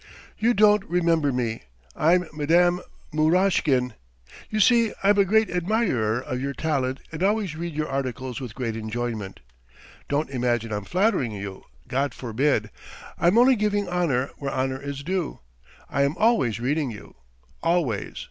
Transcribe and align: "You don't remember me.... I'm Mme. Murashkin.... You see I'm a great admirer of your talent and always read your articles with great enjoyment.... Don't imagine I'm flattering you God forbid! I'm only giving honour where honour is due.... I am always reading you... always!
"You 0.39 0.55
don't 0.55 0.83
remember 0.85 1.31
me.... 1.31 1.61
I'm 1.95 2.21
Mme. 2.33 2.79
Murashkin.... 3.13 3.93
You 4.49 4.59
see 4.59 4.93
I'm 5.03 5.19
a 5.19 5.25
great 5.25 5.47
admirer 5.51 6.19
of 6.19 6.41
your 6.41 6.53
talent 6.53 7.01
and 7.11 7.21
always 7.21 7.55
read 7.55 7.75
your 7.75 7.87
articles 7.87 8.41
with 8.41 8.55
great 8.55 8.75
enjoyment.... 8.75 9.41
Don't 10.09 10.31
imagine 10.31 10.71
I'm 10.71 10.85
flattering 10.85 11.33
you 11.33 11.65
God 11.87 12.15
forbid! 12.15 12.71
I'm 13.19 13.37
only 13.37 13.55
giving 13.55 13.87
honour 13.87 14.31
where 14.39 14.51
honour 14.51 14.81
is 14.81 15.03
due.... 15.03 15.39
I 15.87 16.01
am 16.01 16.15
always 16.17 16.59
reading 16.59 16.89
you... 16.89 17.17
always! 17.61 18.17